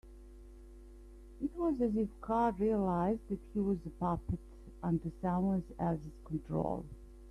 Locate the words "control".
6.25-6.85